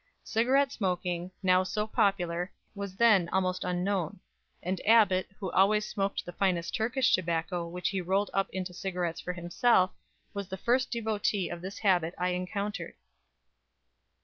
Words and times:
Cigarette 0.23 0.71
smoking, 0.71 1.29
now 1.43 1.61
so 1.61 1.85
popular, 1.85 2.51
was 2.73 2.95
then 2.95 3.29
almost 3.29 3.63
unknown, 3.63 4.19
and 4.63 4.81
Abbott, 4.83 5.27
who 5.39 5.51
always 5.51 5.87
smoked 5.87 6.25
the 6.25 6.31
finest 6.31 6.73
Turkish 6.73 7.13
tobacco 7.13 7.67
which 7.67 7.89
he 7.89 8.01
rolled 8.01 8.31
up 8.33 8.49
into 8.51 8.73
cigarettes 8.73 9.21
for 9.21 9.33
himself, 9.33 9.91
was 10.33 10.47
the 10.49 10.57
first 10.57 10.89
devotee 10.91 11.49
of 11.49 11.61
this 11.61 11.77
habit 11.77 12.15
I 12.17 12.29
encountered." 12.29 12.95